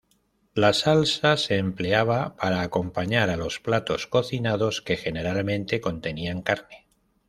[0.55, 6.87] La salsa se empleaba para acompañar a los platos cocinados que generalmente contenían carne.